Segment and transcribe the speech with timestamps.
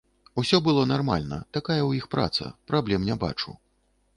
[0.43, 3.55] Усё было нармальна, такая ў іх праца, праблем не бачу.